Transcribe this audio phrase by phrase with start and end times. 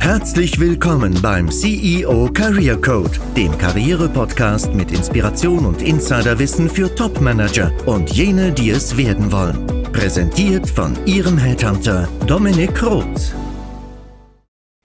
[0.00, 8.10] Herzlich willkommen beim CEO Career Code, dem Karriere-Podcast mit Inspiration und Insiderwissen für Top-Manager und
[8.10, 9.66] jene, die es werden wollen.
[9.92, 13.34] Präsentiert von Ihrem Headhunter Dominik Roth.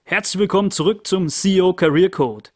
[0.05, 2.50] Herzlich willkommen zurück zum CEO Career Code.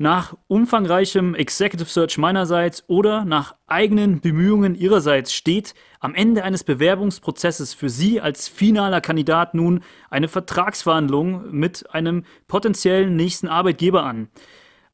[0.00, 7.74] Nach umfangreichem Executive Search meinerseits oder nach eigenen Bemühungen Ihrerseits steht am Ende eines Bewerbungsprozesses
[7.74, 14.28] für Sie als finaler Kandidat nun eine Vertragsverhandlung mit einem potenziellen nächsten Arbeitgeber an.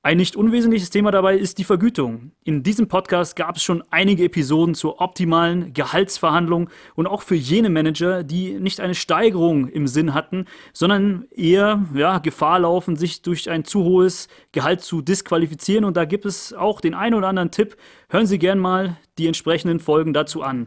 [0.06, 2.32] Ein nicht unwesentliches Thema dabei ist die Vergütung.
[2.44, 7.70] In diesem Podcast gab es schon einige Episoden zur optimalen Gehaltsverhandlung und auch für jene
[7.70, 10.44] Manager, die nicht eine Steigerung im Sinn hatten,
[10.74, 15.86] sondern eher ja, Gefahr laufen, sich durch ein zu hohes Gehalt zu disqualifizieren.
[15.86, 17.74] Und da gibt es auch den einen oder anderen Tipp.
[18.10, 20.66] Hören Sie gern mal die entsprechenden Folgen dazu an.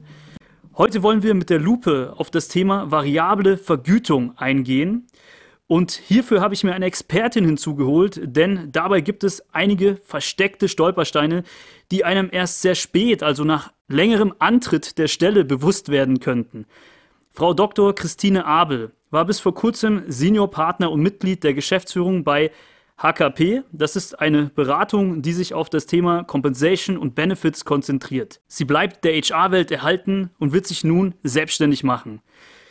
[0.76, 5.05] Heute wollen wir mit der Lupe auf das Thema variable Vergütung eingehen.
[5.67, 11.43] Und hierfür habe ich mir eine Expertin hinzugeholt, denn dabei gibt es einige versteckte Stolpersteine,
[11.91, 16.65] die einem erst sehr spät, also nach längerem Antritt der Stelle, bewusst werden könnten.
[17.32, 17.93] Frau Dr.
[17.93, 22.52] Christine Abel war bis vor kurzem Seniorpartner und Mitglied der Geschäftsführung bei
[22.98, 28.41] HKP, das ist eine Beratung, die sich auf das Thema Compensation und Benefits konzentriert.
[28.48, 32.21] Sie bleibt der HR-Welt erhalten und wird sich nun selbstständig machen.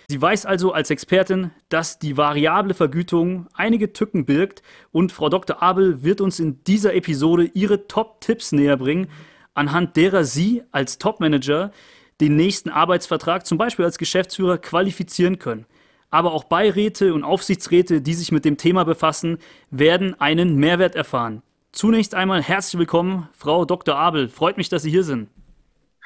[0.09, 4.63] Sie weiß also als Expertin, dass die variable Vergütung einige Tücken birgt
[4.93, 5.63] und Frau Dr.
[5.63, 9.09] Abel wird uns in dieser Episode ihre Top-Tipps näher bringen,
[9.55, 11.73] anhand derer Sie als Top-Manager
[12.21, 15.67] den nächsten Arbeitsvertrag zum Beispiel als Geschäftsführer qualifizieren können.
[16.09, 19.39] Aber auch Beiräte und Aufsichtsräte, die sich mit dem Thema befassen,
[19.71, 21.43] werden einen Mehrwert erfahren.
[21.73, 23.97] Zunächst einmal herzlich willkommen, Frau Dr.
[23.97, 24.29] Abel.
[24.29, 25.29] Freut mich, dass Sie hier sind.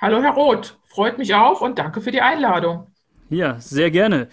[0.01, 0.79] Hallo, Herr Roth.
[0.87, 2.87] Freut mich auch und danke für die Einladung.
[3.31, 4.29] Ja, sehr gerne.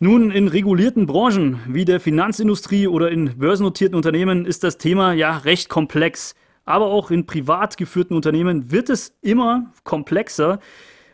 [0.00, 5.38] Nun, in regulierten Branchen wie der Finanzindustrie oder in börsennotierten Unternehmen ist das Thema ja
[5.38, 6.34] recht komplex.
[6.64, 10.58] Aber auch in privat geführten Unternehmen wird es immer komplexer,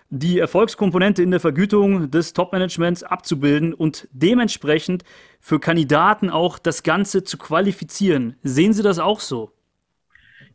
[0.08, 5.02] die Erfolgskomponente in der Vergütung des Topmanagements abzubilden und dementsprechend
[5.40, 8.36] für Kandidaten auch das Ganze zu qualifizieren.
[8.42, 9.55] Sehen Sie das auch so?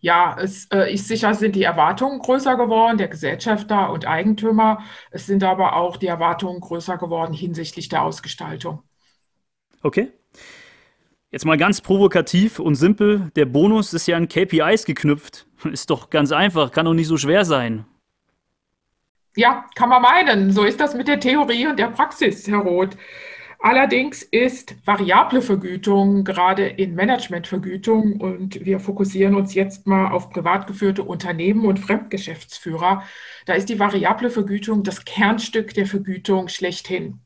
[0.02, 4.84] Ja, es äh, ist sicher, sind die Erwartungen größer geworden, der Gesellschafter und Eigentümer.
[5.12, 8.82] Es sind aber auch die Erwartungen größer geworden hinsichtlich der Ausgestaltung.
[9.84, 10.12] Okay.
[11.30, 13.32] Jetzt mal ganz provokativ und simpel.
[13.36, 15.48] Der Bonus ist ja an KPIs geknüpft.
[15.72, 17.86] Ist doch ganz einfach, kann doch nicht so schwer sein.
[19.36, 20.52] Ja, kann man meinen.
[20.52, 22.98] So ist das mit der Theorie und der Praxis, Herr Roth.
[23.64, 30.66] Allerdings ist variable Vergütung gerade in Managementvergütung und wir fokussieren uns jetzt mal auf privat
[30.66, 33.04] geführte Unternehmen und Fremdgeschäftsführer.
[33.46, 37.20] Da ist die variable Vergütung das Kernstück der Vergütung schlechthin.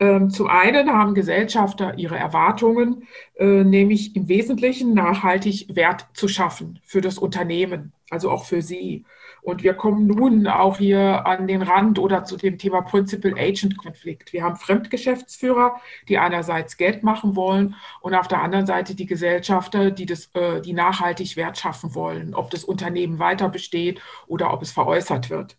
[0.00, 3.06] Ähm, zum einen haben Gesellschafter ihre Erwartungen,
[3.36, 9.04] äh, nämlich im Wesentlichen nachhaltig Wert zu schaffen für das Unternehmen, also auch für sie.
[9.44, 14.32] Und wir kommen nun auch hier an den Rand oder zu dem Thema Principal-Agent-Konflikt.
[14.32, 19.90] Wir haben Fremdgeschäftsführer, die einerseits Geld machen wollen und auf der anderen Seite die Gesellschafter,
[19.90, 24.62] die, das, äh, die nachhaltig Wert schaffen wollen, ob das Unternehmen weiter besteht oder ob
[24.62, 25.58] es veräußert wird.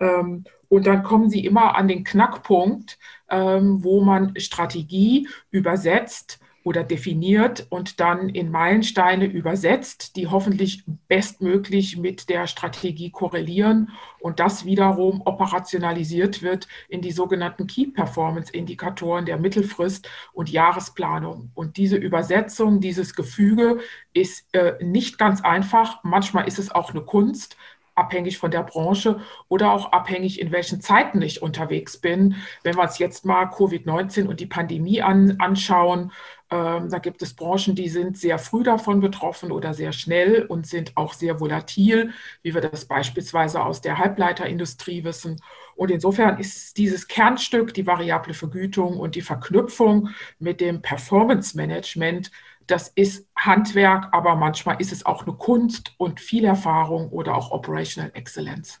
[0.00, 2.98] Ähm, und dann kommen sie immer an den Knackpunkt,
[3.30, 11.96] ähm, wo man Strategie übersetzt oder definiert und dann in Meilensteine übersetzt, die hoffentlich bestmöglich
[11.96, 13.90] mit der Strategie korrelieren
[14.20, 21.50] und das wiederum operationalisiert wird in die sogenannten Key Performance Indikatoren der Mittelfrist und Jahresplanung.
[21.54, 23.80] Und diese Übersetzung, dieses Gefüge
[24.12, 26.02] ist äh, nicht ganz einfach.
[26.04, 27.56] Manchmal ist es auch eine Kunst,
[27.94, 32.36] abhängig von der Branche oder auch abhängig, in welchen Zeiten ich unterwegs bin.
[32.62, 36.12] Wenn wir uns jetzt mal Covid-19 und die Pandemie an, anschauen,
[36.52, 40.96] da gibt es Branchen, die sind sehr früh davon betroffen oder sehr schnell und sind
[40.96, 42.10] auch sehr volatil,
[42.42, 45.40] wie wir das beispielsweise aus der Halbleiterindustrie wissen.
[45.76, 52.30] Und insofern ist dieses Kernstück, die variable Vergütung und die Verknüpfung mit dem Performance Management,
[52.66, 57.50] das ist Handwerk, aber manchmal ist es auch eine Kunst und viel Erfahrung oder auch
[57.50, 58.80] Operational Excellence.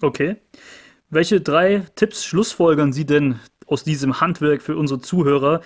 [0.00, 0.36] Okay.
[1.10, 5.60] Welche drei Tipps schlussfolgern Sie denn aus diesem Handwerk für unsere Zuhörer,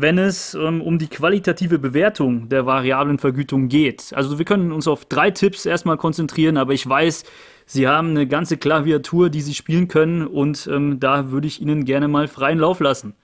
[0.00, 4.12] wenn es ähm, um die qualitative Bewertung der variablen Vergütung geht.
[4.14, 7.24] Also wir können uns auf drei Tipps erstmal konzentrieren, aber ich weiß,
[7.66, 11.84] Sie haben eine ganze Klaviatur, die Sie spielen können und ähm, da würde ich Ihnen
[11.84, 13.14] gerne mal freien Lauf lassen.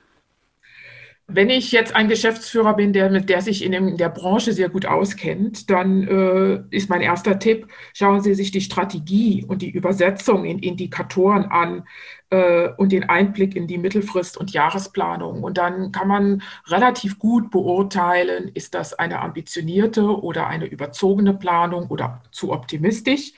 [1.26, 4.68] Wenn ich jetzt ein Geschäftsführer bin, der, der sich in, dem, in der Branche sehr
[4.68, 9.70] gut auskennt, dann äh, ist mein erster Tipp, schauen Sie sich die Strategie und die
[9.70, 11.86] Übersetzung in Indikatoren an
[12.28, 15.42] äh, und den Einblick in die Mittelfrist- und Jahresplanung.
[15.42, 21.86] Und dann kann man relativ gut beurteilen, ist das eine ambitionierte oder eine überzogene Planung
[21.86, 23.32] oder zu optimistisch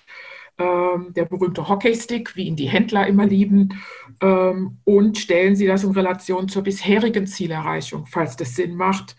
[0.59, 3.81] ähm, der berühmte Hockeystick, wie ihn die Händler immer lieben,
[4.21, 9.17] ähm, und stellen Sie das in Relation zur bisherigen Zielerreichung, falls das Sinn macht.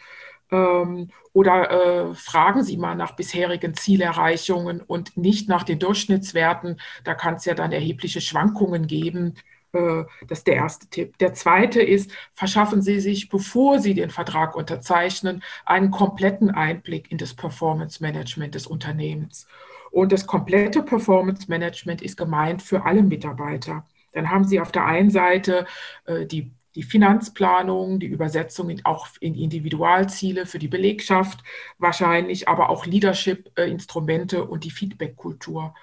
[0.51, 6.79] Ähm, oder äh, fragen Sie mal nach bisherigen Zielerreichungen und nicht nach den Durchschnittswerten.
[7.03, 9.35] Da kann es ja dann erhebliche Schwankungen geben.
[9.73, 11.17] Äh, das ist der erste Tipp.
[11.19, 17.17] Der zweite ist, verschaffen Sie sich, bevor Sie den Vertrag unterzeichnen, einen kompletten Einblick in
[17.17, 19.47] das Performance Management des Unternehmens.
[19.91, 23.85] Und das komplette Performance Management ist gemeint für alle Mitarbeiter.
[24.17, 25.65] Dann haben Sie auf der einen Seite
[26.05, 31.43] äh, die die Finanzplanung, die Übersetzung in, auch in Individualziele für die Belegschaft,
[31.79, 35.73] wahrscheinlich aber auch Leadership-Instrumente und die Feedback-Kultur.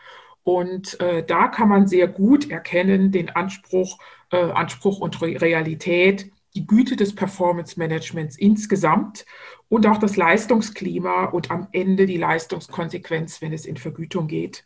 [0.44, 3.98] Und äh, da kann man sehr gut erkennen den Anspruch,
[4.30, 9.26] äh, Anspruch und Re Realität, die Güte des Performance Managements insgesamt
[9.68, 14.64] und auch das Leistungsklima und am Ende die Leistungskonsequenz, wenn es in Vergütung geht.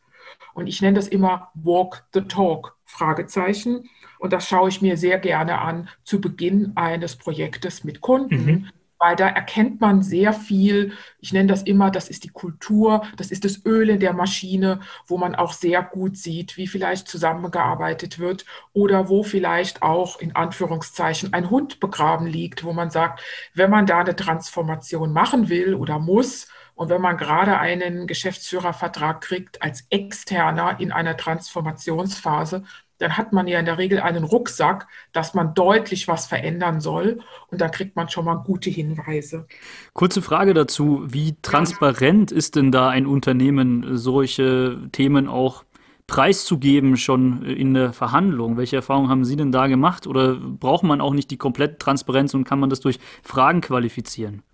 [0.53, 3.89] Und ich nenne das immer Walk the Talk, Fragezeichen.
[4.19, 8.69] Und das schaue ich mir sehr gerne an zu Beginn eines Projektes mit Kunden, mhm
[8.99, 10.93] weil da erkennt man sehr viel.
[11.21, 14.81] Ich nenne das immer, das ist die Kultur, das ist das Öl in der Maschine,
[15.07, 20.35] wo man auch sehr gut sieht, wie vielleicht zusammengearbeitet wird oder wo vielleicht auch in
[20.35, 23.23] Anführungszeichen ein Hund begraben liegt, wo man sagt,
[23.55, 29.21] wenn man da eine Transformation machen will oder muss, und wenn man gerade einen Geschäftsführervertrag
[29.21, 32.63] kriegt als Externer in einer Transformationsphase,
[32.99, 37.19] dann hat man ja in der Regel einen Rucksack, dass man deutlich was verändern soll.
[37.49, 39.49] Und da kriegt man schon mal gute Hinweise.
[39.93, 41.03] Kurze Frage dazu.
[41.05, 45.65] Wie transparent ist denn da ein Unternehmen, solche Themen auch
[46.07, 48.57] preiszugeben schon in der Verhandlung?
[48.57, 50.07] Welche Erfahrungen haben Sie denn da gemacht?
[50.07, 54.45] Oder braucht man auch nicht die komplette Transparenz und kann man das durch Fragen qualifizieren?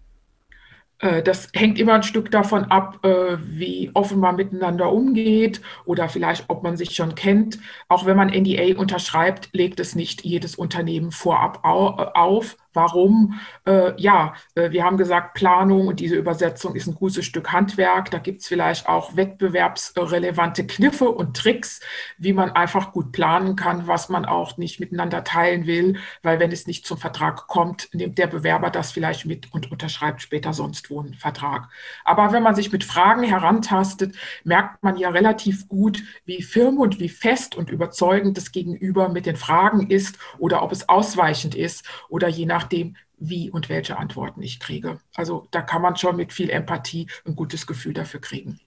[0.99, 6.08] Äh, das hängt immer ein Stück davon ab, äh, wie offen man miteinander umgeht oder
[6.08, 7.58] vielleicht, ob man sich schon kennt.
[7.88, 12.56] Auch wenn man NDA unterschreibt, legt es nicht jedes Unternehmen vorab äh, auf.
[12.75, 13.41] Warum?
[13.67, 18.11] Äh, ja, äh, wir haben gesagt, Planung und diese Übersetzung ist ein gutes Stück Handwerk.
[18.11, 21.81] Da gibt es vielleicht auch wettbewerbsrelevante Kniffe und Tricks,
[22.19, 26.50] wie man einfach gut planen kann, was man auch nicht miteinander teilen will, weil wenn
[26.50, 30.91] es nicht zum Vertrag kommt, nimmt der Bewerber das vielleicht mit und unterschreibt später sonst
[30.91, 31.69] wo einen Vertrag.
[32.05, 36.99] Aber wenn man sich mit Fragen herantastet, merkt man ja relativ gut, wie firm und
[36.99, 41.85] wie fest und überzeugend das Gegenüber mit den Fragen ist oder ob es ausweichend ist
[42.09, 44.99] oder je nach nachdem, wie und welche Antworten ich kriege.
[45.14, 48.58] Also da kann man schon mit viel Empathie ein gutes Gefühl dafür kriegen.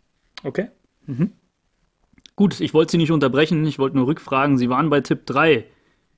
[0.43, 0.69] Okay.
[1.05, 1.33] Mhm.
[2.35, 4.57] Gut, ich wollte Sie nicht unterbrechen, ich wollte nur rückfragen.
[4.57, 5.65] Sie waren bei Tipp 3.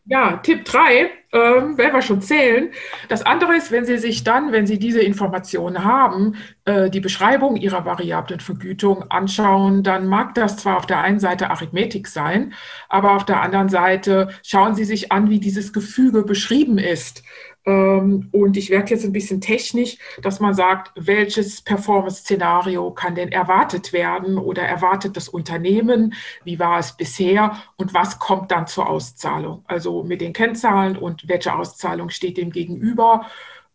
[0.06, 2.72] Ja, Tipp 3, ähm, werden wir schon zählen.
[3.10, 6.36] Das andere ist, wenn Sie sich dann, wenn Sie diese Informationen haben,
[6.66, 11.52] äh, die Beschreibung Ihrer variablen Vergütung anschauen, dann mag das zwar auf der einen Seite
[11.52, 12.54] Arithmetik sein,
[12.88, 17.24] aber auf der anderen Seite schauen Sie sich an, wie dieses Gefüge beschrieben ist.
[17.70, 23.32] Ähm, und ich werde jetzt ein bisschen technisch, dass man sagt, welches Performance-Szenario kann denn
[23.32, 26.16] erwartet werden oder erwartet das Unternehmen?
[26.44, 27.58] Wie war es bisher?
[27.78, 29.64] Und was kommt dann zur Auszahlung?
[29.68, 33.28] Also mit den Kennzahlen und welche Auszahlung steht dem gegenüber?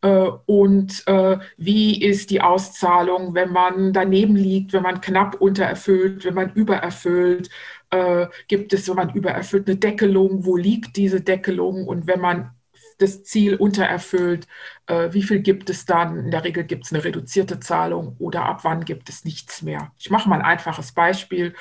[0.03, 6.25] Äh, und äh, wie ist die Auszahlung, wenn man daneben liegt, wenn man knapp untererfüllt,
[6.25, 7.49] wenn man übererfüllt?
[7.91, 10.45] Äh, gibt es, wenn man übererfüllt, eine Deckelung?
[10.45, 11.87] Wo liegt diese Deckelung?
[11.87, 12.51] Und wenn man
[12.99, 14.47] das Ziel untererfüllt,
[14.87, 16.19] äh, wie viel gibt es dann?
[16.19, 19.93] In der Regel gibt es eine reduzierte Zahlung oder ab wann gibt es nichts mehr.
[19.99, 21.55] Ich mache mal ein einfaches Beispiel.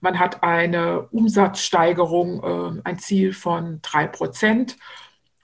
[0.00, 4.76] Man hat eine Umsatzsteigerung, äh, ein Ziel von drei Prozent.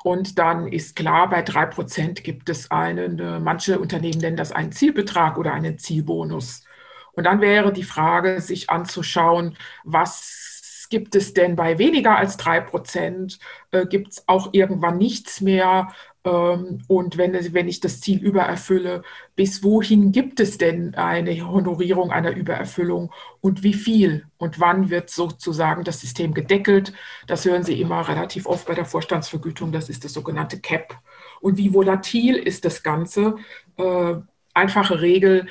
[0.02, 4.52] Und dann ist klar, bei drei Prozent gibt es einen, äh, manche Unternehmen nennen das
[4.52, 6.64] einen Zielbetrag oder einen Zielbonus.
[7.12, 10.45] Und dann wäre die Frage, sich anzuschauen, was
[10.88, 13.38] gibt es denn bei weniger als drei Prozent,
[13.71, 15.88] äh, gibt es auch irgendwann nichts mehr.
[16.25, 19.02] Ähm, und wenn, wenn ich das Ziel übererfülle,
[19.37, 25.11] bis wohin gibt es denn eine Honorierung einer Übererfüllung und wie viel und wann wird
[25.11, 26.93] sozusagen das System gedeckelt?
[27.26, 30.99] Das hören Sie immer relativ oft bei der Vorstandsvergütung, das ist das sogenannte CAP.
[31.40, 33.37] Und wie volatil ist das Ganze?
[33.76, 34.14] Äh,
[34.55, 35.47] einfache Regel,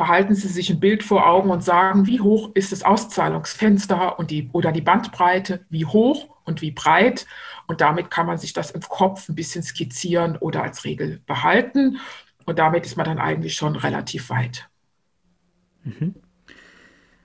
[0.00, 4.30] behalten Sie sich ein Bild vor Augen und sagen, wie hoch ist das Auszahlungsfenster und
[4.30, 7.26] die, oder die Bandbreite, wie hoch und wie breit.
[7.66, 11.98] Und damit kann man sich das im Kopf ein bisschen skizzieren oder als Regel behalten.
[12.46, 14.70] Und damit ist man dann eigentlich schon relativ weit.
[15.84, 16.14] Mhm.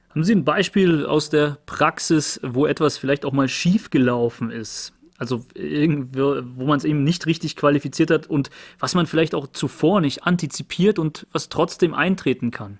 [0.09, 4.93] Haben Sie ein Beispiel aus der Praxis, wo etwas vielleicht auch mal schief gelaufen ist?
[5.17, 9.47] Also irgendwo, wo man es eben nicht richtig qualifiziert hat und was man vielleicht auch
[9.47, 12.79] zuvor nicht antizipiert und was trotzdem eintreten kann.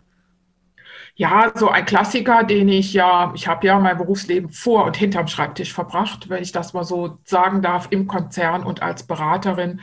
[1.18, 5.27] Ja, so ein Klassiker, den ich ja, ich habe ja mein Berufsleben vor und hinterm
[5.27, 9.80] Schreibtisch verbracht, wenn ich das mal so sagen darf, im Konzern und als Beraterin.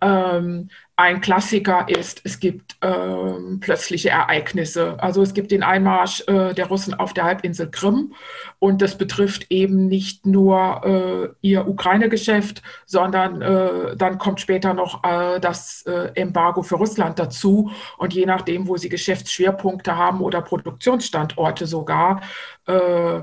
[0.00, 5.00] Ähm, ein Klassiker ist, es gibt ähm, plötzliche Ereignisse.
[5.00, 8.14] Also es gibt den Einmarsch äh, der Russen auf der Halbinsel Krim
[8.58, 15.04] und das betrifft eben nicht nur äh, ihr Ukraine-Geschäft, sondern äh, dann kommt später noch
[15.04, 17.70] äh, das äh, Embargo für Russland dazu.
[17.96, 22.22] Und je nachdem, wo sie Geschäftsschwerpunkte haben oder Produktionsstandorte sogar,
[22.66, 23.20] äh,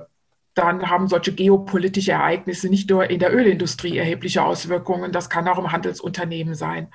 [0.55, 5.59] dann haben solche geopolitische Ereignisse nicht nur in der Ölindustrie erhebliche Auswirkungen, das kann auch
[5.59, 6.91] im Handelsunternehmen sein.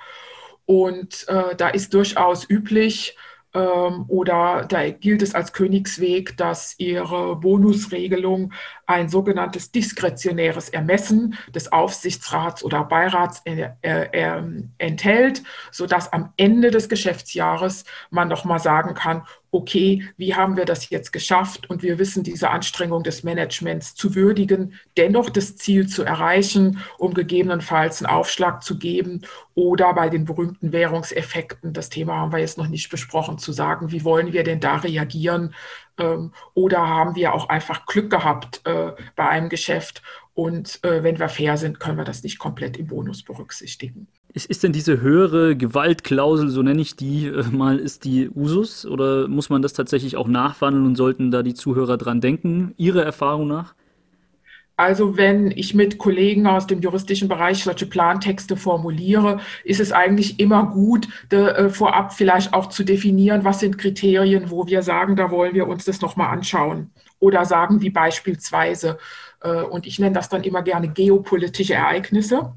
[0.65, 3.15] Und äh, da ist durchaus üblich,
[3.53, 8.53] ähm, oder da gilt es als Königsweg, dass ihre Bonusregelung
[8.85, 14.43] ein sogenanntes diskretionäres Ermessen des Aufsichtsrats oder Beirats äh, äh,
[14.77, 20.89] enthält, sodass am Ende des Geschäftsjahres man nochmal sagen kann, okay, wie haben wir das
[20.89, 21.69] jetzt geschafft?
[21.69, 27.13] Und wir wissen diese Anstrengung des Managements zu würdigen, dennoch das Ziel zu erreichen, um
[27.13, 29.21] gegebenenfalls einen Aufschlag zu geben
[29.53, 33.91] oder bei den berühmten Währungseffekten, das Thema haben wir jetzt noch nicht besprochen, zu sagen,
[33.91, 35.53] wie wollen wir denn da reagieren?
[35.97, 40.01] Ähm, oder haben wir auch einfach Glück gehabt äh, bei einem Geschäft?
[40.33, 44.07] Und äh, wenn wir fair sind, können wir das nicht komplett im Bonus berücksichtigen.
[44.33, 48.85] Ist, ist denn diese höhere Gewaltklausel, so nenne ich die äh, mal, ist die Usus?
[48.85, 53.03] Oder muss man das tatsächlich auch nachwandeln und sollten da die Zuhörer dran denken, Ihrer
[53.03, 53.75] Erfahrung nach?
[54.77, 60.39] Also wenn ich mit Kollegen aus dem juristischen Bereich solche Plantexte formuliere, ist es eigentlich
[60.39, 65.15] immer gut, de, äh, vorab vielleicht auch zu definieren, was sind Kriterien, wo wir sagen,
[65.15, 66.89] da wollen wir uns das nochmal anschauen.
[67.19, 68.97] Oder sagen wie beispielsweise,
[69.43, 72.53] und ich nenne das dann immer gerne geopolitische Ereignisse.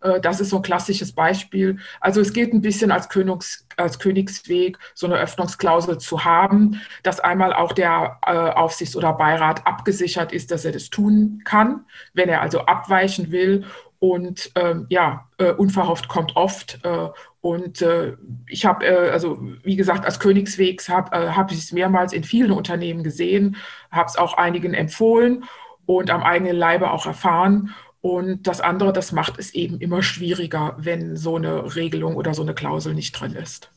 [0.00, 1.78] Äh, das ist so ein klassisches Beispiel.
[2.00, 7.20] Also es geht ein bisschen als, Königs, als Königsweg, so eine Öffnungsklausel zu haben, dass
[7.20, 12.28] einmal auch der äh, Aufsichts- oder Beirat abgesichert ist, dass er das tun kann, wenn
[12.28, 13.64] er also abweichen will.
[13.98, 16.80] Und ähm, ja, äh, unverhofft kommt oft.
[16.84, 17.08] Äh,
[17.40, 18.14] und äh,
[18.46, 22.22] ich habe, äh, also wie gesagt, als Königswegs habe äh, hab ich es mehrmals in
[22.22, 23.56] vielen Unternehmen gesehen,
[23.90, 25.44] habe es auch einigen empfohlen
[25.86, 27.74] und am eigenen Leibe auch erfahren.
[28.00, 32.42] Und das andere, das macht es eben immer schwieriger, wenn so eine Regelung oder so
[32.42, 33.70] eine Klausel nicht drin ist.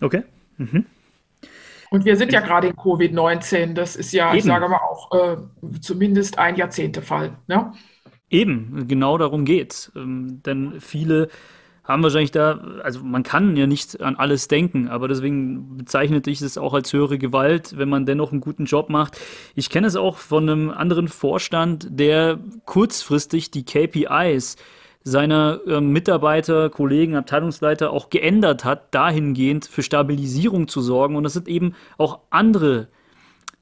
[0.00, 0.22] Okay.
[0.56, 0.86] Mhm.
[1.90, 3.74] Und wir sind ja gerade in Covid-19.
[3.74, 4.38] Das ist ja, Eben.
[4.38, 5.36] ich sage mal auch, äh,
[5.80, 7.36] zumindest ein Jahrzehntefall.
[7.46, 7.72] Ne?
[8.30, 9.92] Eben, genau darum geht es.
[9.94, 11.28] Ähm, denn viele
[11.84, 16.40] haben wahrscheinlich da, also man kann ja nicht an alles denken, aber deswegen bezeichnete ich
[16.40, 19.18] es auch als höhere Gewalt, wenn man dennoch einen guten Job macht.
[19.54, 24.56] Ich kenne es auch von einem anderen Vorstand, der kurzfristig die KPIs
[25.02, 31.16] seiner äh, Mitarbeiter, Kollegen, Abteilungsleiter auch geändert hat, dahingehend für Stabilisierung zu sorgen.
[31.16, 32.88] Und das sind eben auch andere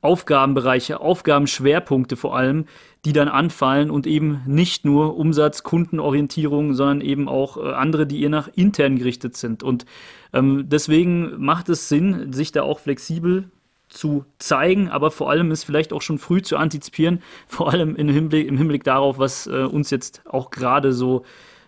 [0.03, 2.67] Aufgabenbereiche, Aufgabenschwerpunkte vor allem,
[3.05, 8.23] die dann anfallen und eben nicht nur Umsatz, Kundenorientierung, sondern eben auch äh, andere, die
[8.23, 9.63] eher nach intern gerichtet sind.
[9.63, 9.87] Und
[10.33, 13.49] ähm, deswegen macht es Sinn, sich da auch flexibel
[13.89, 18.09] zu zeigen, aber vor allem ist vielleicht auch schon früh zu antizipieren, vor allem im
[18.09, 21.25] Hinblick, im Hinblick darauf, was äh, uns jetzt auch gerade so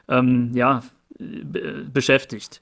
[0.08, 0.82] ähm, ja,
[1.18, 2.60] beschäftigt.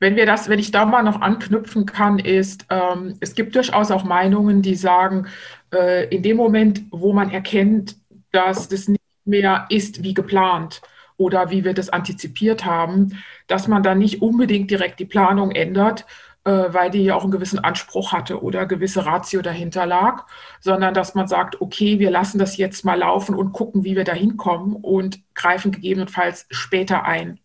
[0.00, 3.90] Wenn wir das, wenn ich da mal noch anknüpfen kann, ist, ähm, es gibt durchaus
[3.90, 5.26] auch Meinungen, die sagen,
[5.74, 7.96] äh, in dem Moment, wo man erkennt,
[8.30, 10.80] dass das nicht mehr ist wie geplant
[11.16, 16.06] oder wie wir das antizipiert haben, dass man dann nicht unbedingt direkt die Planung ändert,
[16.44, 20.26] äh, weil die ja auch einen gewissen Anspruch hatte oder gewisse Ratio dahinter lag,
[20.60, 24.04] sondern dass man sagt, okay, wir lassen das jetzt mal laufen und gucken, wie wir
[24.04, 27.40] da hinkommen und greifen gegebenenfalls später ein.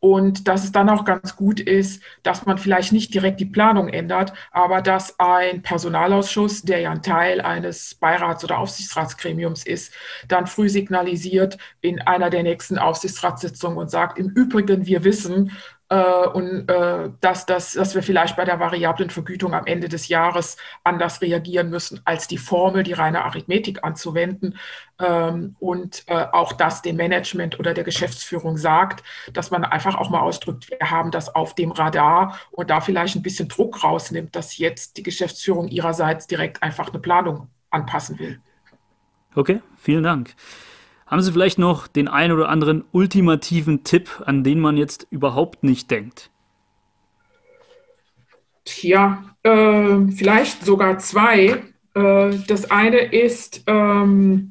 [0.00, 3.88] Und dass es dann auch ganz gut ist, dass man vielleicht nicht direkt die Planung
[3.88, 9.92] ändert, aber dass ein Personalausschuss, der ja ein Teil eines Beirats- oder Aufsichtsratsgremiums ist,
[10.28, 15.52] dann früh signalisiert in einer der nächsten Aufsichtsratssitzungen und sagt, im Übrigen, wir wissen,
[15.88, 20.08] äh, und äh, dass, dass, dass wir vielleicht bei der variablen Vergütung am Ende des
[20.08, 24.58] Jahres anders reagieren müssen, als die Formel, die reine Arithmetik anzuwenden.
[24.98, 30.10] Ähm, und äh, auch das dem Management oder der Geschäftsführung sagt, dass man einfach auch
[30.10, 34.34] mal ausdrückt, wir haben das auf dem Radar und da vielleicht ein bisschen Druck rausnimmt,
[34.34, 38.40] dass jetzt die Geschäftsführung ihrerseits direkt einfach eine Planung anpassen will.
[39.34, 40.34] Okay, vielen Dank.
[41.06, 45.62] Haben Sie vielleicht noch den einen oder anderen ultimativen Tipp, an den man jetzt überhaupt
[45.62, 46.30] nicht denkt?
[48.64, 51.62] Tja, äh, vielleicht sogar zwei.
[51.94, 54.50] Äh, das eine ist, ähm,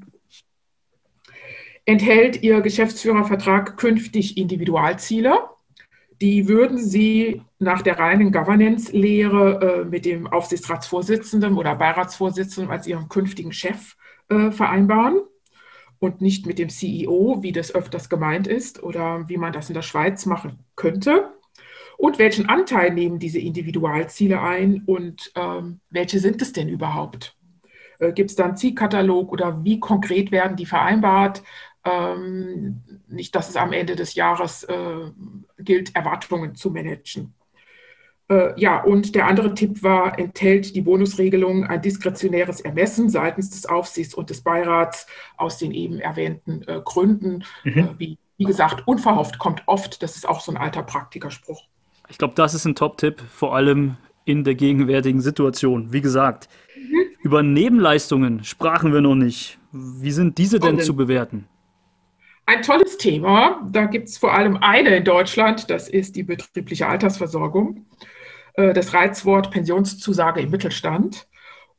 [1.83, 5.38] enthält Ihr Geschäftsführervertrag künftig Individualziele?
[6.21, 13.09] Die würden Sie nach der reinen Governance-Lehre äh, mit dem Aufsichtsratsvorsitzenden oder Beiratsvorsitzenden als Ihrem
[13.09, 13.97] künftigen Chef
[14.29, 15.19] äh, vereinbaren
[15.99, 19.73] und nicht mit dem CEO, wie das öfters gemeint ist oder wie man das in
[19.73, 21.31] der Schweiz machen könnte.
[21.97, 27.37] Und welchen Anteil nehmen diese Individualziele ein und ähm, welche sind es denn überhaupt?
[27.99, 31.41] Äh, Gibt es da einen Zielkatalog oder wie konkret werden die vereinbart?
[31.85, 35.11] Ähm, nicht, dass es am Ende des Jahres äh,
[35.59, 37.33] gilt, Erwartungen zu managen.
[38.27, 43.67] Äh, ja, und der andere Tipp war, enthält die Bonusregelung ein diskretionäres Ermessen seitens des
[43.67, 45.05] Aufsichts und des Beirats
[45.38, 47.44] aus den eben erwähnten äh, Gründen.
[47.63, 47.77] Mhm.
[47.77, 50.01] Äh, wie, wie gesagt, unverhofft kommt oft.
[50.01, 51.63] Das ist auch so ein alter Praktikerspruch.
[52.10, 55.94] Ich glaube, das ist ein Top-Tipp, vor allem in der gegenwärtigen Situation.
[55.94, 57.01] Wie gesagt, mhm.
[57.22, 59.60] über Nebenleistungen sprachen wir noch nicht.
[59.72, 61.48] Wie sind diese denn zu bewerten?
[62.48, 63.67] Ein tolles Thema.
[63.72, 67.86] Da gibt es vor allem eine in Deutschland, das ist die betriebliche Altersversorgung.
[68.57, 71.27] Äh, das Reizwort Pensionszusage im Mittelstand.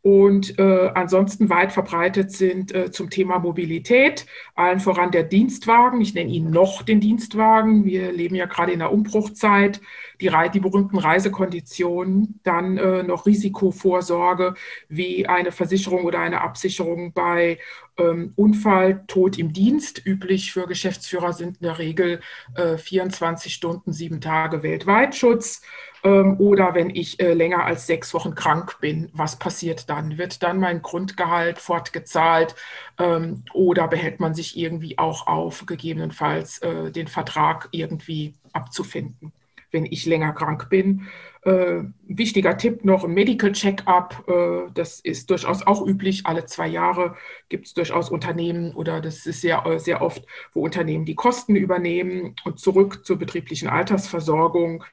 [0.06, 6.00] Und äh, ansonsten weit verbreitet sind äh, zum Thema Mobilität, allen voran der Dienstwagen.
[6.00, 7.84] Ich nenne ihn noch den Dienstwagen.
[7.84, 9.80] Wir leben ja gerade in der Umbruchzeit.
[10.20, 14.54] Die, die berühmten Reisekonditionen, dann äh, noch Risikovorsorge
[14.88, 17.58] wie eine Versicherung oder eine Absicherung bei
[17.98, 20.06] ähm, Unfall, Tod im Dienst.
[20.06, 22.20] Üblich für Geschäftsführer sind in der Regel
[22.54, 25.62] 24 äh, Stunden, sieben Tage weltweit Schutz.
[26.06, 30.18] Ähm, oder wenn ich äh, länger als sechs Wochen krank bin, was passiert dann?
[30.18, 32.54] Wird dann mein Grundgehalt fortgezahlt
[32.98, 39.32] ähm, oder behält man sich irgendwie auch auf, gegebenenfalls äh, den Vertrag irgendwie abzufinden,
[39.72, 41.08] wenn ich länger krank bin?
[41.42, 46.26] Äh, wichtiger Tipp noch, ein Medical Check-up, äh, das ist durchaus auch üblich.
[46.26, 47.16] Alle zwei Jahre
[47.48, 51.54] gibt es durchaus Unternehmen oder das ist sehr, äh, sehr oft, wo Unternehmen die Kosten
[51.54, 52.34] übernehmen.
[52.44, 54.84] Und zurück zur betrieblichen Altersversorgung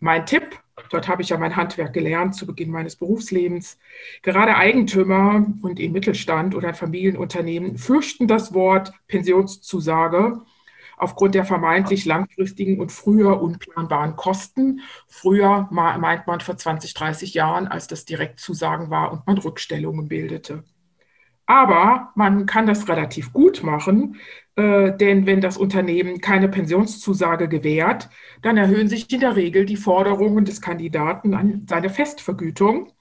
[0.00, 0.58] mein Tipp,
[0.90, 3.78] dort habe ich ja mein Handwerk gelernt zu Beginn meines Berufslebens,
[4.22, 10.40] gerade Eigentümer und im Mittelstand oder Familienunternehmen fürchten das Wort Pensionszusage
[11.00, 14.80] aufgrund der vermeintlich langfristigen und früher unplanbaren Kosten.
[15.08, 20.64] Früher meint man vor 20, 30 Jahren, als das Direktzusagen war und man Rückstellungen bildete.
[21.50, 24.20] Aber man kann das relativ gut machen,
[24.54, 28.08] äh, denn wenn das Unternehmen keine Pensionszusage gewährt,
[28.40, 32.92] dann erhöhen sich in der Regel die Forderungen des Kandidaten an seine Festvergütung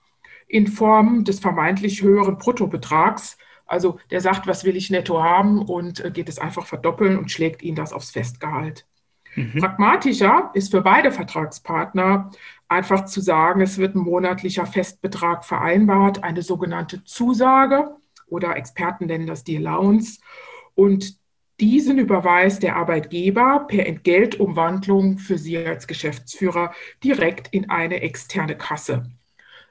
[0.47, 3.37] in Form des vermeintlich höheren Bruttobetrags.
[3.67, 7.29] Also der sagt, was will ich netto haben und äh, geht es einfach verdoppeln und
[7.29, 8.87] schlägt ihn das aufs Festgehalt.
[9.35, 9.59] Mhm.
[9.59, 12.31] Pragmatischer ist für beide Vertragspartner
[12.67, 17.95] einfach zu sagen, es wird ein monatlicher Festbetrag vereinbart, eine sogenannte Zusage
[18.29, 20.19] oder Experten nennen das die Allowance.
[20.75, 21.19] Und
[21.59, 29.03] diesen überweist der Arbeitgeber per Entgeltumwandlung für Sie als Geschäftsführer direkt in eine externe Kasse.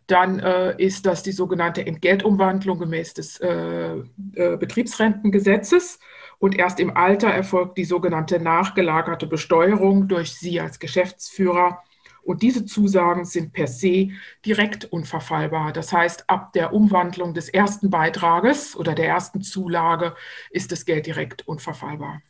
[0.07, 3.97] Dann äh, ist das die sogenannte Entgeltumwandlung gemäß des äh,
[4.35, 5.99] äh, Betriebsrentengesetzes.
[6.39, 11.83] Und erst im Alter erfolgt die sogenannte nachgelagerte Besteuerung durch Sie als Geschäftsführer
[12.29, 14.11] und diese Zusagen sind per se
[14.45, 15.73] direkt unverfallbar.
[15.73, 20.15] Das heißt, ab der Umwandlung des ersten Beitrages oder der ersten Zulage
[20.51, 22.21] ist das Geld direkt unverfallbar.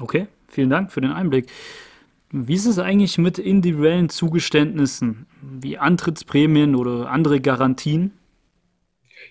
[0.00, 1.50] Okay, vielen Dank für den Einblick.
[2.30, 8.12] Wie ist es eigentlich mit individuellen Zugeständnissen wie Antrittsprämien oder andere Garantien?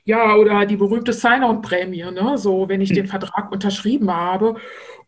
[0.04, 2.12] Ja, oder die berühmte Sign-on-Prämie.
[2.12, 2.38] Ne?
[2.38, 2.98] So, wenn ich hm.
[2.98, 4.58] den Vertrag unterschrieben habe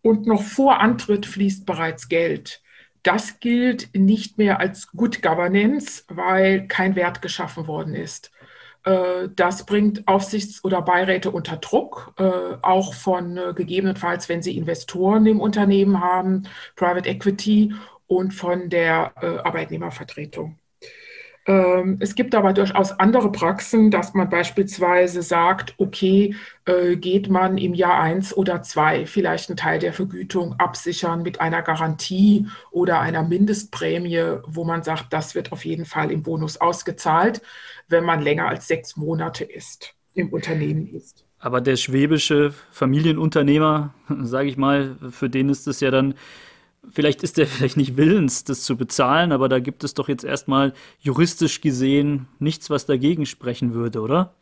[0.02, 2.64] und noch vor Antritt fließt bereits Geld.
[3.04, 8.32] Das gilt nicht mehr als Good Governance, weil kein Wert geschaffen worden ist.
[8.84, 12.24] Äh, das bringt Aufsichts- oder Beiräte unter Druck, äh,
[12.62, 16.44] auch von äh, gegebenenfalls, wenn sie Investoren im Unternehmen haben,
[16.76, 17.74] Private Equity
[18.08, 19.14] und von der
[19.46, 20.58] Arbeitnehmervertretung.
[21.50, 26.36] Ähm, es gibt aber durchaus andere Praxen, dass man beispielsweise sagt, okay,
[26.66, 31.42] äh, geht man im Jahr eins oder zwei vielleicht einen Teil der Vergütung absichern mit
[31.42, 36.58] einer Garantie oder einer Mindestprämie, wo man sagt, das wird auf jeden Fall im Bonus
[36.58, 37.42] ausgezahlt,
[37.88, 41.26] wenn man länger als sechs Monate ist, im Unternehmen ist.
[41.40, 46.14] Aber der schwäbische Familienunternehmer, sage ich mal, für den ist es ja dann
[46.90, 50.24] vielleicht ist er vielleicht nicht willens, das zu bezahlen, aber da gibt es doch jetzt
[50.24, 54.36] erstmal juristisch gesehen nichts, was dagegen sprechen würde, oder?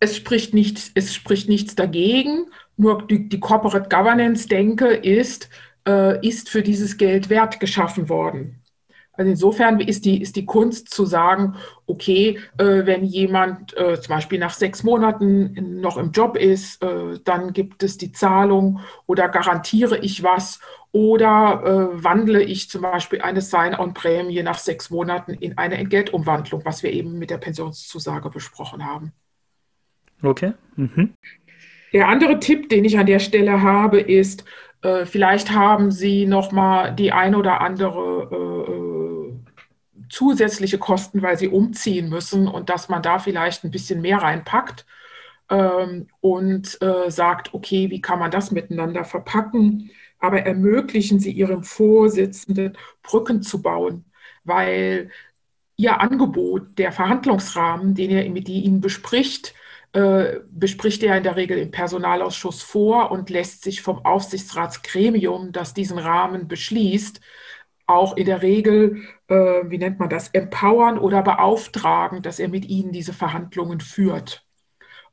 [0.00, 5.48] Es spricht nichts, es spricht nichts dagegen, nur die, die Corporate Governance-Denke ist,
[5.86, 8.62] äh, ist für dieses Geld Wert geschaffen worden.
[9.14, 11.54] Also insofern ist die, ist die Kunst zu sagen,
[11.86, 17.18] okay, äh, wenn jemand äh, zum Beispiel nach sechs Monaten noch im Job ist, äh,
[17.22, 20.60] dann gibt es die Zahlung oder garantiere ich was
[20.92, 26.82] oder äh, wandle ich zum Beispiel eine Sign-on-Prämie nach sechs Monaten in eine Entgeltumwandlung, was
[26.82, 29.12] wir eben mit der Pensionszusage besprochen haben.
[30.22, 30.52] Okay.
[30.76, 31.14] Mhm.
[31.94, 34.44] Der andere Tipp, den ich an der Stelle habe, ist,
[34.82, 39.02] äh, vielleicht haben Sie noch mal die ein oder andere äh, äh
[40.12, 44.84] zusätzliche Kosten, weil sie umziehen müssen und dass man da vielleicht ein bisschen mehr reinpackt
[45.48, 49.90] ähm, und äh, sagt, okay, wie kann man das miteinander verpacken,
[50.22, 54.04] aber ermöglichen Sie Ihrem Vorsitzenden Brücken zu bauen,
[54.44, 55.10] weil
[55.76, 59.54] Ihr Angebot, der Verhandlungsrahmen, den er mit Ihnen bespricht,
[59.92, 65.74] äh, bespricht er in der Regel im Personalausschuss vor und lässt sich vom Aufsichtsratsgremium, das
[65.74, 67.20] diesen Rahmen beschließt,
[67.86, 72.66] auch in der Regel, äh, wie nennt man das, empowern oder beauftragen, dass er mit
[72.66, 74.46] ihnen diese Verhandlungen führt.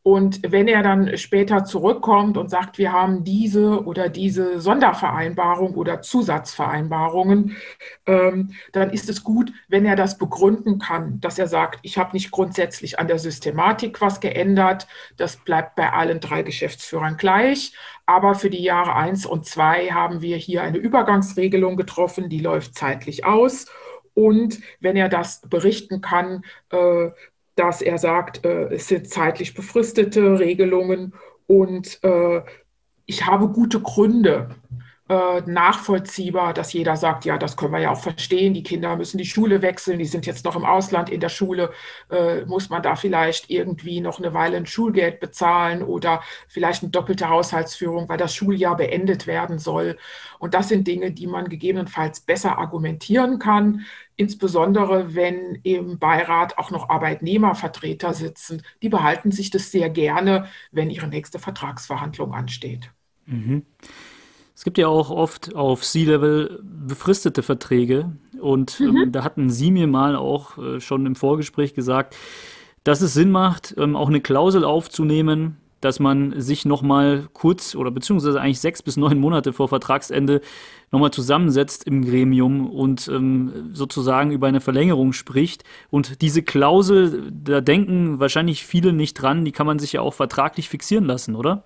[0.01, 6.01] Und wenn er dann später zurückkommt und sagt, wir haben diese oder diese Sondervereinbarung oder
[6.01, 7.57] Zusatzvereinbarungen,
[8.05, 12.13] ähm, dann ist es gut, wenn er das begründen kann, dass er sagt, ich habe
[12.13, 17.73] nicht grundsätzlich an der Systematik was geändert, das bleibt bei allen drei Geschäftsführern gleich,
[18.05, 22.75] aber für die Jahre eins und zwei haben wir hier eine Übergangsregelung getroffen, die läuft
[22.75, 23.67] zeitlich aus.
[24.15, 27.09] Und wenn er das berichten kann, äh,
[27.59, 31.13] dass er sagt, äh, es sind zeitlich befristete Regelungen
[31.45, 32.41] und äh,
[33.05, 34.49] ich habe gute Gründe,
[35.09, 39.17] äh, nachvollziehbar, dass jeder sagt, ja, das können wir ja auch verstehen, die Kinder müssen
[39.17, 41.71] die Schule wechseln, die sind jetzt noch im Ausland in der Schule,
[42.11, 46.91] äh, muss man da vielleicht irgendwie noch eine Weile ein Schulgeld bezahlen oder vielleicht eine
[46.91, 49.97] doppelte Haushaltsführung, weil das Schuljahr beendet werden soll.
[50.37, 56.69] Und das sind Dinge, die man gegebenenfalls besser argumentieren kann, insbesondere wenn im Beirat auch
[56.69, 58.61] noch Arbeitnehmervertreter sitzen.
[58.83, 62.91] Die behalten sich das sehr gerne, wenn ihre nächste Vertragsverhandlung ansteht.
[63.25, 63.65] Mhm.
[64.59, 68.11] Es gibt ja auch oft auf C-Level befristete Verträge.
[68.41, 68.97] Und ähm, mhm.
[68.97, 72.13] ähm, da hatten Sie mir mal auch äh, schon im Vorgespräch gesagt,
[72.83, 77.89] dass es Sinn macht, ähm, auch eine Klausel aufzunehmen, dass man sich nochmal kurz oder
[77.89, 80.41] beziehungsweise eigentlich sechs bis neun Monate vor Vertragsende
[80.91, 85.63] nochmal zusammensetzt im Gremium und ähm, sozusagen über eine Verlängerung spricht.
[85.89, 90.15] Und diese Klausel, da denken wahrscheinlich viele nicht dran, die kann man sich ja auch
[90.15, 91.63] vertraglich fixieren lassen, oder?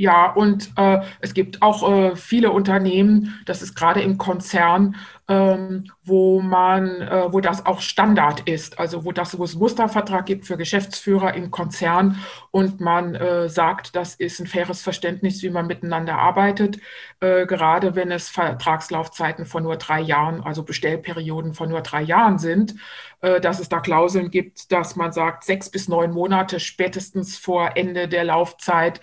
[0.00, 4.96] Ja, und äh, es gibt auch äh, viele Unternehmen, das ist gerade im Konzern,
[5.28, 10.24] ähm, wo man, äh, wo das auch Standard ist, also wo das, wo es Mustervertrag
[10.24, 12.16] gibt für Geschäftsführer im Konzern
[12.50, 16.78] und man äh, sagt, das ist ein faires Verständnis, wie man miteinander arbeitet,
[17.20, 22.38] äh, gerade wenn es Vertragslaufzeiten von nur drei Jahren, also Bestellperioden von nur drei Jahren
[22.38, 22.74] sind,
[23.20, 27.76] äh, dass es da Klauseln gibt, dass man sagt, sechs bis neun Monate spätestens vor
[27.76, 29.02] Ende der Laufzeit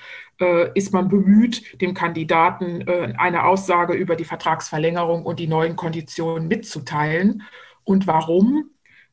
[0.75, 6.47] ist man bemüht, dem Kandidaten äh, eine Aussage über die Vertragsverlängerung und die neuen Konditionen
[6.47, 7.43] mitzuteilen.
[7.83, 8.69] Und warum?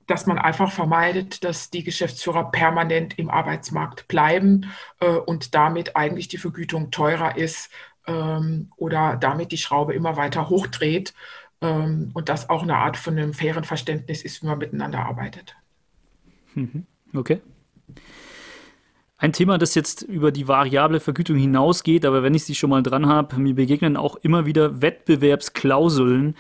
[0.07, 6.29] Dass man einfach vermeidet, dass die Geschäftsführer permanent im Arbeitsmarkt bleiben äh, und damit eigentlich
[6.29, 7.71] die Vergütung teurer ist
[8.07, 11.15] ähm, oder damit die Schraube immer weiter hochdreht.
[11.63, 15.57] Ähm, und das auch eine Art von einem fairen Verständnis ist, wie man miteinander arbeitet.
[16.55, 16.87] Mhm.
[17.15, 17.41] Okay.
[19.25, 22.83] Ein Thema, das jetzt über die variable Vergütung hinausgeht, aber wenn ich sie schon mal
[22.83, 26.37] dran habe, mir begegnen auch immer wieder Wettbewerbsklauseln.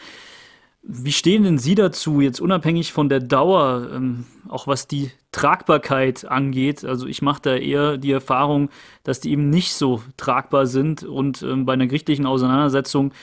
[0.83, 6.27] Wie stehen denn Sie dazu, jetzt unabhängig von der Dauer, ähm, auch was die Tragbarkeit
[6.27, 6.85] angeht?
[6.85, 8.68] Also ich mache da eher die Erfahrung,
[9.03, 13.14] dass die eben nicht so tragbar sind und ähm, bei einer gerichtlichen Auseinandersetzung,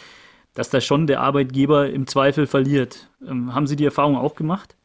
[0.56, 3.12] dass da schon der Arbeitgeber im Zweifel verliert.
[3.24, 4.76] Ähm, haben Sie die Erfahrung auch gemacht?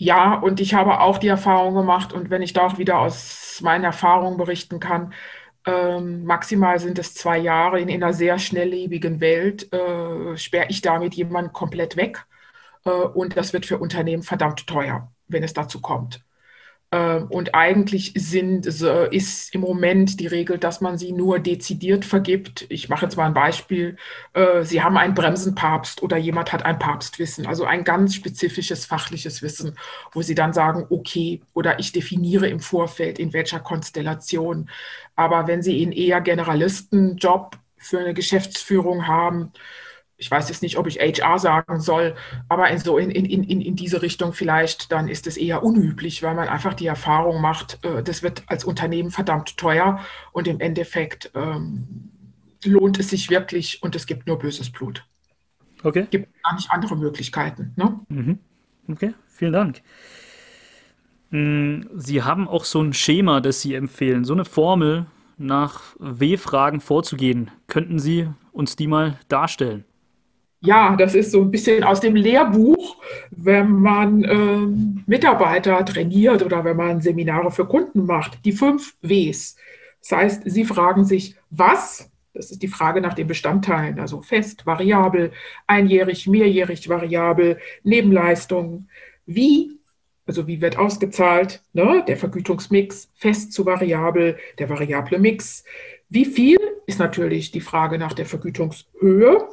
[0.00, 3.60] Ja, und ich habe auch die Erfahrung gemacht, und wenn ich da auch wieder aus
[3.62, 5.12] meinen Erfahrungen berichten kann,
[5.66, 10.82] ähm, maximal sind es zwei Jahre in, in einer sehr schnelllebigen Welt, äh, sperre ich
[10.82, 12.26] damit jemanden komplett weg.
[12.84, 16.22] Äh, und das wird für Unternehmen verdammt teuer, wenn es dazu kommt.
[16.90, 22.64] Ähm, und eigentlich sind, ist im Moment die Regel, dass man sie nur dezidiert vergibt.
[22.70, 23.96] Ich mache jetzt mal ein Beispiel.
[24.32, 29.42] Äh, sie haben einen Bremsenpapst oder jemand hat ein Papstwissen, also ein ganz spezifisches fachliches
[29.42, 29.76] Wissen,
[30.12, 34.70] wo Sie dann sagen, okay, oder ich definiere im Vorfeld, in welcher Konstellation.
[35.14, 39.52] Aber wenn Sie einen eher Generalistenjob für eine Geschäftsführung haben,
[40.18, 42.16] ich weiß jetzt nicht, ob ich HR sagen soll,
[42.48, 46.22] aber in, so in, in, in, in diese Richtung vielleicht, dann ist es eher unüblich,
[46.24, 50.00] weil man einfach die Erfahrung macht, äh, das wird als Unternehmen verdammt teuer
[50.32, 52.10] und im Endeffekt ähm,
[52.64, 55.06] lohnt es sich wirklich und es gibt nur böses Blut.
[55.84, 56.00] Okay.
[56.00, 57.72] Es gibt gar nicht andere Möglichkeiten.
[57.76, 58.00] Ne?
[58.08, 58.38] Mhm.
[58.88, 59.82] Okay, vielen Dank.
[61.30, 66.80] Hm, Sie haben auch so ein Schema, das Sie empfehlen, so eine Formel, nach W-Fragen
[66.80, 67.52] vorzugehen.
[67.68, 69.84] Könnten Sie uns die mal darstellen?
[70.60, 72.96] Ja, das ist so ein bisschen aus dem Lehrbuch,
[73.30, 78.44] wenn man ähm, Mitarbeiter trainiert oder wenn man Seminare für Kunden macht.
[78.44, 79.56] Die fünf Ws.
[80.00, 82.10] Das heißt, Sie fragen sich, was?
[82.34, 85.32] Das ist die Frage nach den Bestandteilen, also fest, variabel,
[85.66, 88.88] einjährig, mehrjährig, variabel, Nebenleistungen.
[89.26, 89.78] Wie?
[90.26, 91.62] Also wie wird ausgezahlt?
[91.72, 92.04] Ne?
[92.06, 95.64] Der Vergütungsmix, fest zu variabel, der variable Mix.
[96.08, 99.48] Wie viel ist natürlich die Frage nach der Vergütungshöhe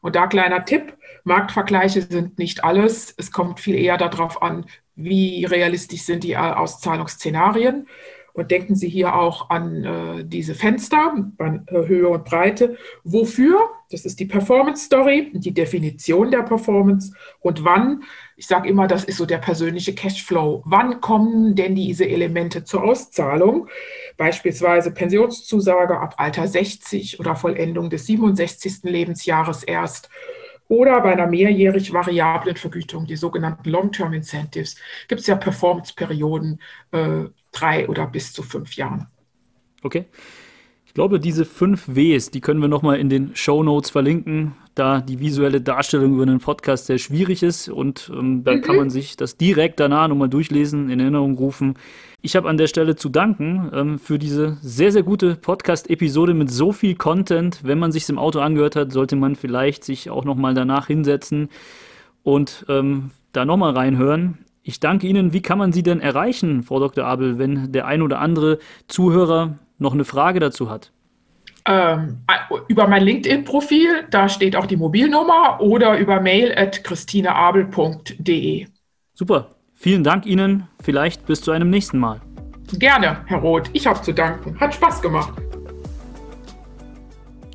[0.00, 3.14] und da kleiner Tipp, Marktvergleiche sind nicht alles.
[3.16, 7.88] Es kommt viel eher darauf an, wie realistisch sind die Auszahlungsszenarien.
[8.38, 12.76] Und denken Sie hier auch an äh, diese Fenster, an äh, Höhe und Breite.
[13.02, 13.58] Wofür?
[13.90, 17.12] Das ist die Performance Story, die Definition der Performance.
[17.40, 18.04] Und wann?
[18.36, 20.62] Ich sage immer, das ist so der persönliche Cashflow.
[20.66, 23.66] Wann kommen denn diese Elemente zur Auszahlung?
[24.18, 28.84] Beispielsweise Pensionszusage ab Alter 60 oder Vollendung des 67.
[28.84, 30.10] Lebensjahres erst
[30.68, 34.76] oder bei einer mehrjährig variablen Vergütung, die sogenannten Long-Term Incentives,
[35.08, 36.60] gibt es ja Performance-Perioden,
[36.92, 39.06] äh, drei oder bis zu fünf Jahren.
[39.82, 40.06] Okay.
[40.86, 45.00] Ich glaube, diese fünf Ws, die können wir nochmal in den Show Notes verlinken, da
[45.00, 48.62] die visuelle Darstellung über einen Podcast sehr schwierig ist und ähm, da mhm.
[48.62, 51.74] kann man sich das direkt danach nochmal durchlesen, in Erinnerung rufen.
[52.22, 56.50] Ich habe an der Stelle zu danken ähm, für diese sehr, sehr gute Podcast-Episode mit
[56.50, 57.60] so viel Content.
[57.62, 61.48] Wenn man sich im Auto angehört hat, sollte man vielleicht sich auch nochmal danach hinsetzen
[62.22, 64.38] und ähm, da nochmal reinhören.
[64.68, 65.32] Ich danke Ihnen.
[65.32, 67.06] Wie kann man Sie denn erreichen, Frau Dr.
[67.06, 70.92] Abel, wenn der ein oder andere Zuhörer noch eine Frage dazu hat?
[71.64, 72.18] Ähm,
[72.68, 78.66] über mein LinkedIn-Profil, da steht auch die Mobilnummer oder über mail at christineabel.de.
[79.14, 79.54] Super.
[79.74, 80.68] Vielen Dank Ihnen.
[80.82, 82.20] Vielleicht bis zu einem nächsten Mal.
[82.74, 83.70] Gerne, Herr Roth.
[83.72, 84.60] Ich habe zu danken.
[84.60, 85.32] Hat Spaß gemacht.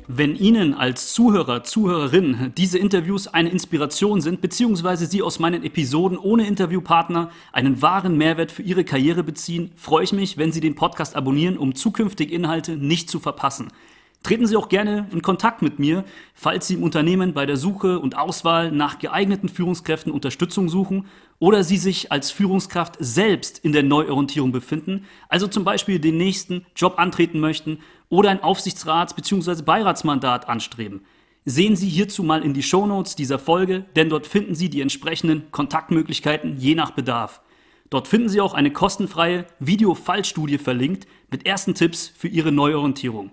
[0.06, 6.18] Wenn Ihnen als Zuhörer, Zuhörerin diese Interviews eine Inspiration sind, beziehungsweise Sie aus meinen Episoden
[6.18, 10.74] ohne Interviewpartner einen wahren Mehrwert für Ihre Karriere beziehen, freue ich mich, wenn Sie den
[10.74, 13.68] Podcast abonnieren, um zukünftige Inhalte nicht zu verpassen.
[14.22, 17.98] Treten Sie auch gerne in Kontakt mit mir, falls Sie im Unternehmen bei der Suche
[17.98, 21.06] und Auswahl nach geeigneten Führungskräften Unterstützung suchen
[21.38, 26.66] oder Sie sich als Führungskraft selbst in der Neuorientierung befinden, also zum Beispiel den nächsten
[26.76, 27.78] Job antreten möchten
[28.14, 29.62] oder ein Aufsichtsrats- bzw.
[29.62, 31.04] Beiratsmandat anstreben.
[31.44, 35.50] Sehen Sie hierzu mal in die Shownotes dieser Folge, denn dort finden Sie die entsprechenden
[35.50, 37.42] Kontaktmöglichkeiten je nach Bedarf.
[37.90, 43.32] Dort finden Sie auch eine kostenfreie Video-Fallstudie verlinkt mit ersten Tipps für Ihre Neuorientierung.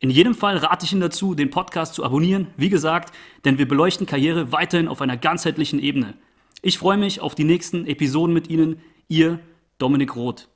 [0.00, 3.68] In jedem Fall rate ich Ihnen dazu, den Podcast zu abonnieren, wie gesagt, denn wir
[3.68, 6.14] beleuchten Karriere weiterhin auf einer ganzheitlichen Ebene.
[6.62, 8.80] Ich freue mich auf die nächsten Episoden mit Ihnen.
[9.08, 9.38] Ihr
[9.78, 10.48] Dominik Roth.